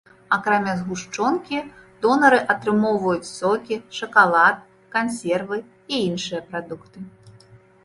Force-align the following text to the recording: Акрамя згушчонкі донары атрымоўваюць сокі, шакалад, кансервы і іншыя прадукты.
Акрамя 0.35 0.71
згушчонкі 0.77 1.59
донары 2.05 2.39
атрымоўваюць 2.55 3.29
сокі, 3.41 3.75
шакалад, 3.99 4.57
кансервы 4.97 5.57
і 5.93 6.03
іншыя 6.11 6.45
прадукты. 6.51 7.09